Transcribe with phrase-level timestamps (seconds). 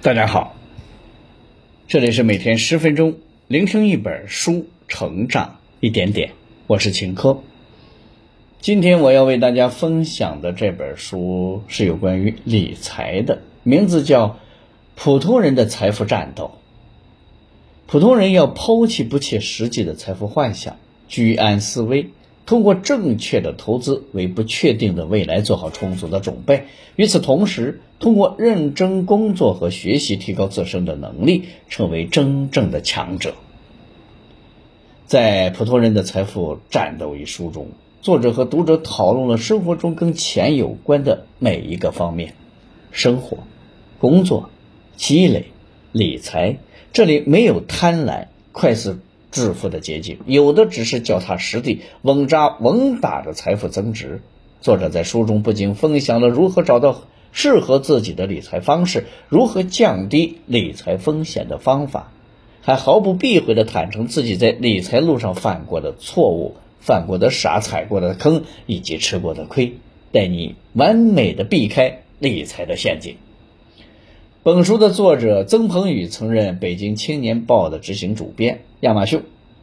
[0.00, 0.54] 大家好，
[1.88, 3.16] 这里是每天十分钟
[3.48, 6.30] 聆听一本书，成长一点点。
[6.68, 7.42] 我是秦科。
[8.60, 14.28] 今天我要为大家分享的这本书是有关于理财的，名字叫
[14.94, 16.44] 《普通人的财富战斗》。
[17.88, 20.76] 普通人要抛弃不切实际的财富幻想，
[21.08, 22.10] 居安思危。
[22.48, 26.64] 通过正确的投资，为不确定的未来做好充足的准备。
[26.96, 33.34] 与此同时，通过认真工作和学习，提高自身的能力，成为真正的强者。
[35.04, 37.68] 在《普通人的财富战斗》一书中，
[38.00, 42.32] 作者和读者讨论了生活中跟钱有关的每一个方面：
[42.92, 43.40] 生活、
[43.98, 44.48] 工作、
[44.96, 45.48] 积累、
[45.92, 46.56] 理财。
[46.94, 48.96] 这里没有贪婪、快速。
[49.38, 54.20] 致富的捷径，有的只是脚踏实地、稳扎稳打的财富增值。
[54.60, 62.10] 作者在书中不仅分享了如何找到适合自己的理财方式，如何降低理财风险的方法，
[62.62, 69.74] 还毫不避讳地坦诚自己在理财路上犯过的错误、犯过的傻、踩过的坑以及吃过的亏，
[70.10, 73.14] 带你完美的避开理财的陷阱。
[74.44, 78.60] 本书的作者曾鹏宇曾任北京青年报的执行主编。
[78.80, 79.22] 亚马逊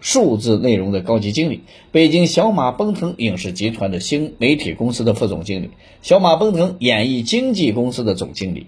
[0.00, 1.60] 数字内容的高级经理，
[1.92, 5.70] 北京小马奔腾影视集团的新媒体公司的副总经理，
[6.02, 8.66] 小马奔腾演艺经纪公司的总经理，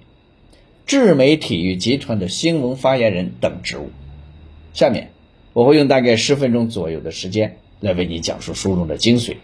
[0.87, 3.91] 智美体育集团的新闻发言人等职务。
[4.73, 5.11] 下面
[5.53, 9.35] 我会用大概十分钟左右的时间来为你讲述书中的精髓。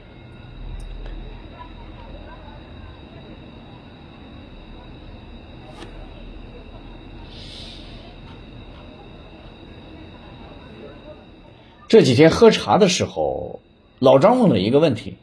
[11.94, 13.60] 这几天喝茶的时候，
[14.00, 15.14] 老张问了一个问题：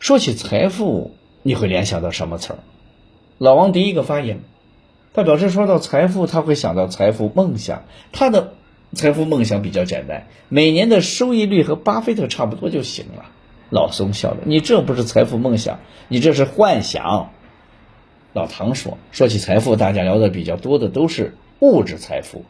[0.00, 1.12] 说起财富，
[1.44, 2.58] 你会联想到什么词儿？
[3.38, 4.40] 老王第一个发言，
[5.14, 7.84] 他表示说到财富，他会想到财富梦想。
[8.10, 8.54] 他的
[8.92, 13.26] 财富梦想比较简单，每年的收益率和巴菲特差不多就行了。
[13.70, 17.30] 老松笑了：“你这不是财富梦想，你这是幻想。”
[18.34, 22.44] 老唐说：“说起财富，大家聊的比较多的都是物质财富。”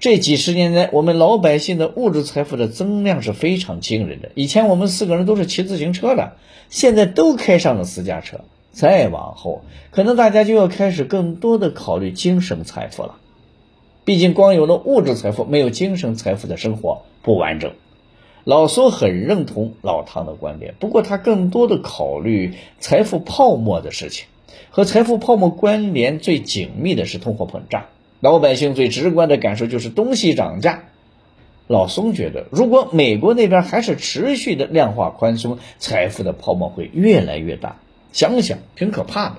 [0.00, 4.30] 这几十年来，我们老百姓的物质财富的增量是非常惊人的。
[4.34, 6.32] 以前我们四个人都是骑自行车的，
[6.68, 8.40] 现在都开上了私家车。
[8.70, 9.62] 再往后，
[9.92, 13.16] 可能大家就要开始更多的考虑精神财富了。
[14.04, 17.72] 毕竟，光有了物质财富，没有精神财富的生活不完整。
[18.42, 24.26] 老苏很认同老唐的观点，不过他更多的考虑财富泡沫的事情。
[24.70, 27.84] 和财富泡沫关联最紧密的是通货膨胀。
[28.24, 30.84] 老百姓最直观的感受就是东西涨价。
[31.66, 37.76] 老宋觉得，如果美国那边还是持续的量化宽松，财富的泡沫会越来越大。
[38.14, 39.34] 想想挺可怕的。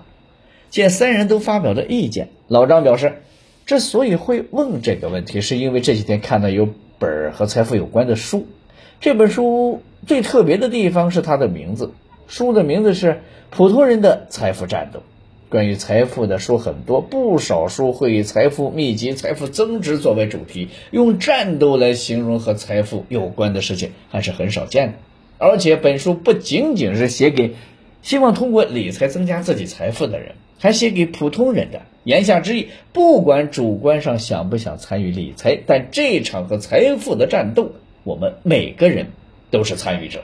[0.69, 3.23] 见三人都发表了意见，老张表示，
[3.65, 6.69] 之所以会问这个问题，是因为这几天看到有
[6.99, 8.45] 本和财富有关的书。
[9.01, 11.89] 这本书最特别的地方是它的名字，
[12.27, 13.13] 书的名字是
[13.49, 14.99] 《普通人的财富战斗》。
[15.55, 24.93] 关于财富的书很多，不少书会以财富密集、财富增值作为主题，用战斗来形容和财富有关的事情还是很少见的。
[25.37, 27.55] 而且本书不仅仅是写给
[28.01, 31.83] 希望通过理财增加自己财富的人，还写给普通人的。
[32.03, 37.71] 言下之意，不管主观上想不想参与理财，但这场和财富的战斗，
[38.03, 39.07] 我们每个人
[39.51, 40.19] 都是参与者。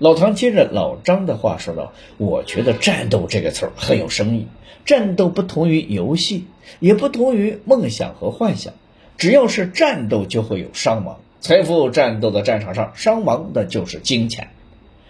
[0.00, 4.46] 老唐接着老张的话说道：“我觉得‘战斗’这个词儿很有深意。
[4.86, 6.46] 战斗不同于游戏，
[6.78, 8.72] 也不同于梦想和幻想。
[9.18, 11.20] 只要是战斗，就会有伤亡。
[11.40, 14.48] 财富战斗的战场上，伤亡的就是金钱。”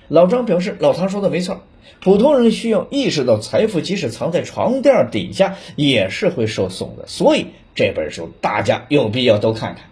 [0.08, 1.62] 老张表示：“老唐说的没错，
[2.00, 7.06] 普通人需要意识到，财富即使藏在床垫底下，也是会受损的。
[7.06, 7.46] 所以
[7.76, 9.84] 这本书大家有必要都看看。”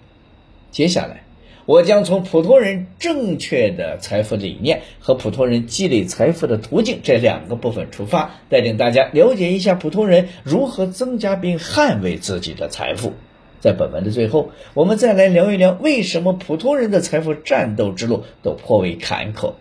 [0.73, 1.23] 接下来。
[1.69, 13.13] 我将从普通人正确的财富理念和普通人积累财富的途径这两个部分出发，带领大家了解一下普通人如何增加并捍卫自己的财富。
[13.61, 19.53] 在本文的最后，我们再来聊一聊为什么普通人的财富战斗之路都颇为坎坷。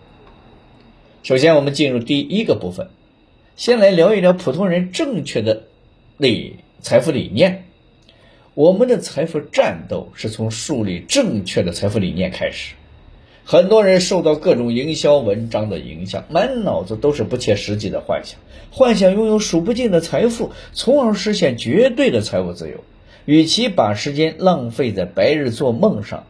[1.24, 2.88] 首先，我们进入第一个部分，
[3.58, 5.64] 先来聊一聊普通人正确的
[6.16, 7.66] 理财富理念。
[8.58, 12.74] 我们的财富战斗是从树立正确的财富理念开始。
[13.44, 18.40] 很多人受到各种营销文章的影响，满脑子都是不切实际的幻想，
[18.72, 22.84] 幻想拥有数不尽的财富，从而实现绝对的财务自由。
[23.26, 26.24] 与其把时间浪费在白日做梦上，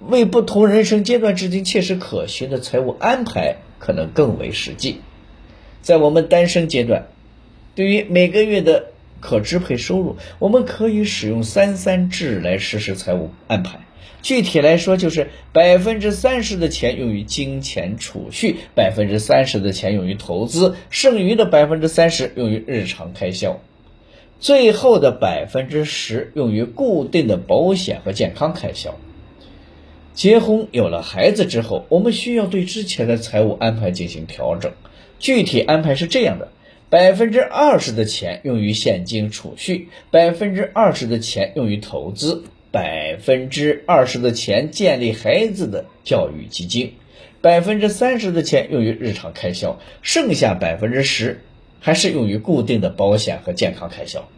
[0.00, 5.02] 为不同人生阶段制定切实可行的财务安排，可能更为实际。
[5.82, 7.08] 在我们单身阶段，
[7.74, 13.80] 对于每个月的可支配收入，我们可以使用三三制来实施财务安排。
[14.20, 23.60] 具体来说，就是百分之三十的钱用于金钱储蓄，百分之三十的钱用于投资，剩余的百分之三十用于日常开销，
[24.40, 28.98] 最后的百分之十用于固定的保险和健康开销。
[30.14, 34.72] 结婚有了孩子之后，我们需要对之前的财务安排进行调整。
[35.20, 36.48] 具体安排是这样的：
[36.90, 42.44] 百分之二十的钱用于现金储蓄，百分之二十的钱用于投资。
[42.70, 46.92] 百分之二十的钱建立孩子的教育基金，
[47.40, 51.40] 百分之三十的钱用于日常开销，剩下百分之十
[51.80, 54.28] 还是用于固定的保险和健康开销。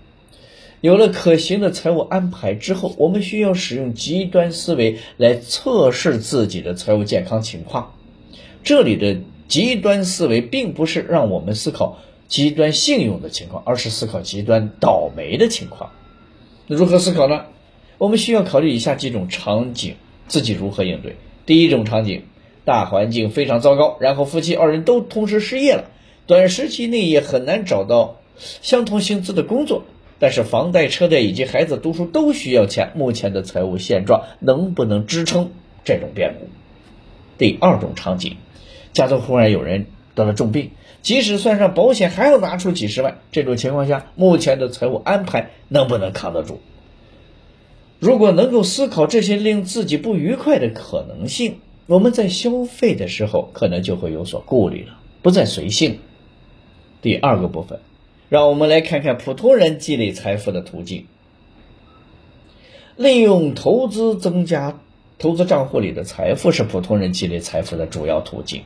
[0.81, 7.95] 有了可行的财务安排之后，我们需要使用极端思维来测试自己的财务健康情况。
[8.63, 9.19] 这里的
[9.49, 11.99] 极端思维并不是让我们思考
[12.31, 15.91] 极端信用的情况，而是思考极端倒霉的情况。
[16.69, 17.45] 那如何思考呢？
[17.99, 19.97] 我们需要考虑以下几种场景，
[20.29, 21.17] 自己如何应对。
[21.45, 22.23] 第一种场景，
[22.65, 25.91] 大环境非常糟糕，然后夫妻二人都同时失业了，
[26.27, 29.83] 短时期内也很难找到相同薪资的工作，
[30.21, 35.51] 但是房贷、车贷以及孩子读书都需要钱，目前的财务现状能不能支撑
[35.85, 36.49] 这种变故？
[37.37, 38.37] 第二种场景，
[38.93, 40.71] 家中忽然有人得了重病，
[41.03, 46.59] 即使算上保险还要拿出几十万，这种情况下，目前的财务安排能不能扛得住？
[47.99, 55.99] 如果能够思考这些令自己不愉快的可能性，我们在消费的时候可能就会有所顾虑了，不再随性。
[57.03, 57.81] 第二个部分，
[58.29, 61.07] 让我们来看看普通人积累财富的途径。
[62.97, 64.79] 利用投资增加
[65.19, 68.63] 投资账户里的财富是普通人积累财富的主要途径。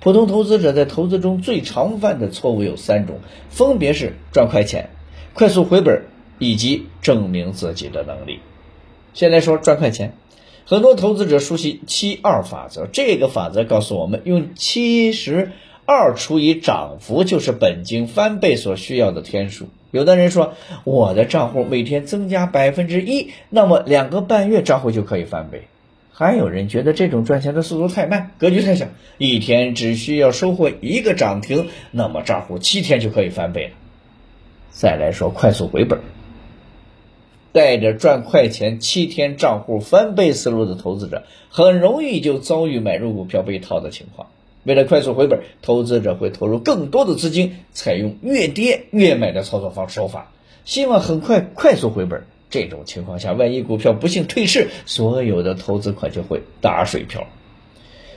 [0.00, 3.18] 普通投资者在投资中最常犯的错误有三种，
[3.50, 4.90] 分别是赚快钱、
[5.34, 6.04] 快速回本
[6.38, 8.38] 以及证明自己的能力。
[9.12, 10.14] 先来说赚快钱，
[10.64, 12.86] 很多投资者熟悉七二法则。
[12.86, 15.50] 这个法则告诉我们，用七十
[15.84, 19.68] 二除以涨幅就是本金翻倍所需要的天数。
[19.90, 20.52] 有的人说，
[20.84, 25.62] 我的账户每天增加百分之一，那么两个半月账户就可以翻倍。
[26.18, 28.88] 还有人觉得这种赚钱的速度太慢，格局太小，
[29.18, 33.70] 一天只需要收获一个涨停，那么账户七天就可以翻倍了。
[34.72, 36.00] 再来说快速回本。
[37.52, 44.26] 带着赚快钱、七天账户翻倍思路的投资者，很容易就遭遇买入股票被套的情况。
[44.64, 50.32] 为了快速回本，投资者会投入更多的资金，采用越跌越买的操作方手法，
[50.64, 52.24] 希望很快快速回本。
[52.50, 57.26] 这种情况下，万一股票不幸退市，所有的投资款就会打水漂。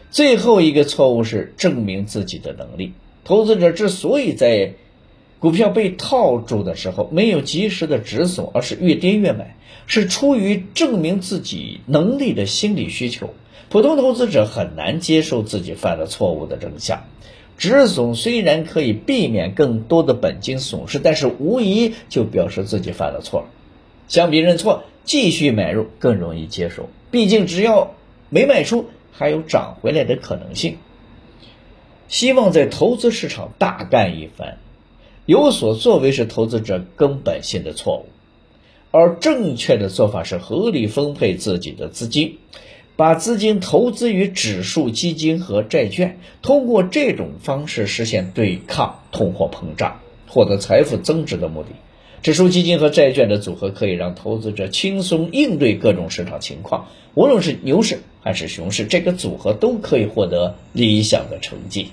[0.10, 2.94] 最后一个错误是证明自己的能力。
[3.24, 4.74] 投资者之所以在
[5.40, 9.56] 股票被套住的时候，没有及时的止损，而是越跌越买，
[9.88, 13.30] 是出于证明自己能力的心理需求。
[13.70, 17.04] 普通投资者很难接受自己犯了错误的真相。
[17.58, 23.46] 止损虽然可以避免更多的本金损失，但是无疑就表示自己犯了错。
[24.12, 26.90] 相比认错，继续买入更容易接受。
[27.12, 27.96] 毕竟只要
[28.30, 30.80] 没卖出，还有涨回来的可能性。
[32.10, 34.58] 希望在投资市场大干一番。
[35.26, 38.08] 有所作为是投资者根本性的错误，
[38.92, 42.38] 而正确的做法是合理分配自己的资金，
[42.98, 51.70] 把资金投资于指数基金和债券，通过这种方式实现对抗通货膨胀、获得财富增值的目的。
[52.22, 61.88] 指数基金和债券的组合可以让投资者轻松应对各种市场情况，无论是牛市还是熊市，这个组合都可以获得理想的成绩。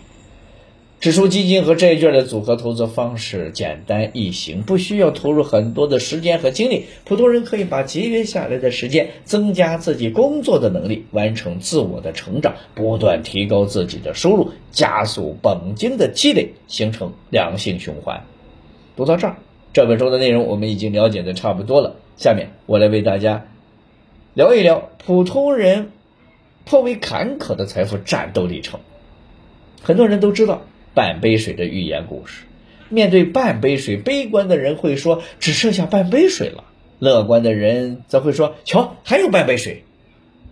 [1.01, 6.87] 指数基金和债券的组合投资方式简单易行，不需要投入很多的时间和精力。
[7.05, 18.25] 普通人可以把节约下来的时间增加自己工作的能力，完成自我的成长，不断提高自己的收入，加速本金的积累，形成良性循环。
[18.97, 19.37] 读到这儿，
[19.73, 21.97] 这本书的内容我们已经了解的差不多了。
[22.17, 23.47] 下面我来为大家
[24.35, 25.91] 聊一聊普通人
[26.65, 28.81] 颇为坎坷的财富战斗历程。
[29.83, 30.63] 很多人都知道。
[30.95, 32.43] 半杯水的寓言故事，
[32.89, 36.65] 面对半杯水，悲观的人会说只剩下半杯水了；
[36.99, 39.85] 乐观的人则会说瞧，还有半杯水。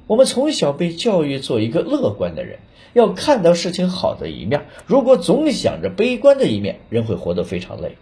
[0.06, 2.60] 我们从小被教育做一个乐观的人，
[2.92, 4.66] 要看到事情好的一面。
[4.86, 7.96] 如果总想着悲观的一面，人会活得非常累。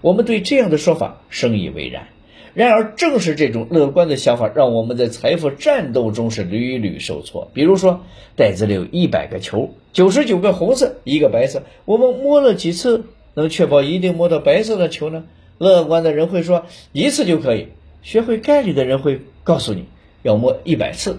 [0.00, 2.08] 我们对这样的说法深以为然。
[2.54, 7.50] 然而，正是这种乐观的想法，让我们在财富战斗中是屡屡受挫。
[7.54, 8.00] 比如说，
[8.34, 15.24] 袋子里有一百个球，九十九个红色，一个白色，我们摸了几次，能确保一定摸到白色的球呢？
[15.58, 17.68] 乐观的人会说一次就可以，
[18.02, 19.84] 学会概率的人会告诉你
[20.22, 21.18] 要摸一百次，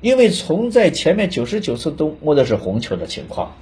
[0.00, 3.56] 因为从在前面九十九次都摸的是红球的情况，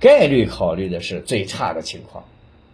[0.00, 2.24] 概率考虑的是最差的情况。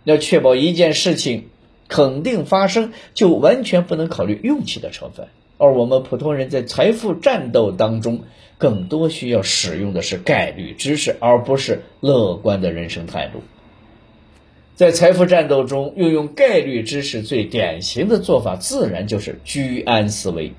[0.04, 1.49] 要确保一件事情
[1.88, 5.26] 肯定发生，就完全不能考虑运气的成分。
[5.58, 8.20] 而我们普通人在财富战斗当中，
[8.58, 13.42] 更多需要使用的是概率知识，而不是乐观的人生态度。
[14.75, 20.52] 在财富战斗中，运用概率知识最典型的做法，自然就是居安思危。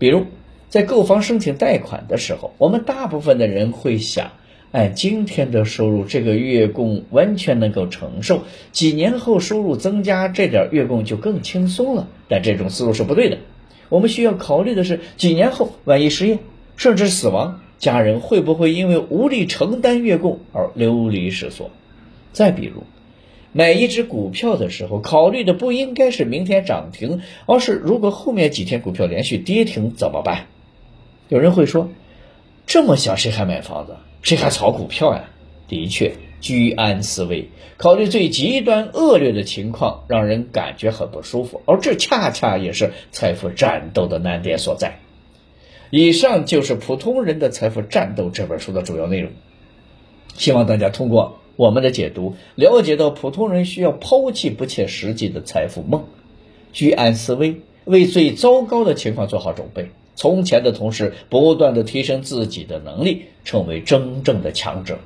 [0.00, 0.26] 比如，
[0.68, 4.32] 在购房申请贷款的时候，我们大部分的人会想，
[4.72, 12.08] 按今天的收入，这个月供完全能够承受，几年后收入增加，这点月供就更轻松了。
[12.26, 13.36] 但这种思路是不对的。
[13.90, 16.38] 我们需要考虑的是，几年后万一失业，
[16.76, 21.70] 甚至死亡，家人会不会因为无力承担月供而流离失所？
[22.32, 22.84] 再比如，
[23.52, 30.46] 买一只股票的时候，考虑的不应该是明天涨停，而是如果后面几天股票连续跌停怎么办？
[31.28, 31.90] 有人会说，
[32.66, 33.96] 这么小谁还买房子？
[34.22, 35.24] 谁还炒股票呀？
[35.68, 44.98] 的确，居安思危，考虑最极端恶劣的情况，让人感觉很不舒服，而这恰恰也是财富战斗的难点所在。
[45.90, 49.32] 以上就是《普通人的财富战斗》这本书的主要内容，
[50.36, 51.38] 希望大家通过。
[51.54, 56.04] 我们的解读了解到，普通人需要抛弃不切实际的财富梦，
[56.72, 59.90] 居安思危，为最糟糕的情况做好准备。
[60.22, 65.00] 从前的同时，不断的提升自己的能力，成为真正的强者。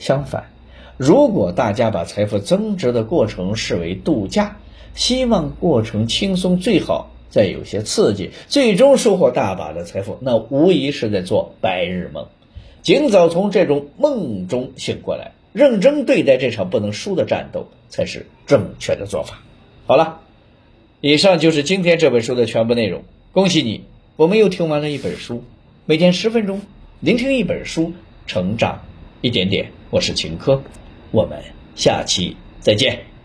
[0.00, 0.50] 相反，
[0.96, 4.56] 如果大家把财富增值的过程视为度假，
[4.96, 12.26] 希望过程轻松，最好再有些刺激，最终收获大把的财富，那无疑是在做白日梦。
[12.82, 15.30] 尽早从这种梦中醒过来。
[15.52, 19.38] 认真对待这场不能输的战斗，才是正确的做法。
[19.86, 20.22] 好了，
[21.00, 23.04] 以上就是今天这本书的全部内容。
[23.30, 23.84] 恭喜你，
[24.16, 25.44] 我们又听完了一本书。
[25.84, 26.62] 每天十分钟，
[27.00, 27.92] 聆听一本书，
[28.26, 28.80] 成长
[29.20, 29.70] 一点点。
[29.90, 30.62] 我是秦科，
[31.10, 31.38] 我们
[31.74, 33.15] 下期再见。